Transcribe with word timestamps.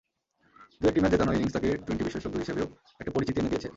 দু-একটি 0.81 0.99
match 1.01 1.11
জেতানো 1.11 1.31
innings 1.33 1.53
তাঁকে 1.53 1.69
টোয়েন্টি-বিশেষজ্ঞ 1.85 2.35
হিসেবেও 2.39 2.67
একটা 2.99 3.11
পরিচিতি 3.15 3.37
এনে 3.39 3.51
দিয়েছে। 3.51 3.69